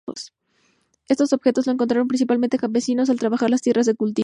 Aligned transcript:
Estos 1.07 1.31
objetos 1.31 1.67
los 1.67 1.75
encontraron 1.75 2.07
principalmente 2.07 2.57
campesinos, 2.57 3.11
al 3.11 3.19
trabajar 3.19 3.51
las 3.51 3.61
tierras 3.61 3.85
de 3.85 3.93
cultivo. 3.93 4.19